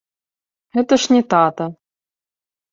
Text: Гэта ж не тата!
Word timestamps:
Гэта 0.77 0.93
ж 1.05 1.17
не 1.17 1.21
тата! 1.35 1.65